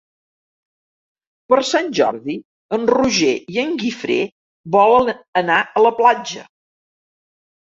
Per 1.51 1.59
Sant 1.71 1.91
Jordi 1.99 2.37
en 2.77 2.87
Roger 2.93 3.35
i 3.57 3.61
en 3.65 3.77
Guifré 3.83 4.17
volen 4.79 5.21
anar 5.45 5.61
a 5.61 5.85
la 5.89 5.93
platja. 6.01 6.49